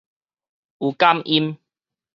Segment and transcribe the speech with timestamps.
[0.79, 1.59] 有感音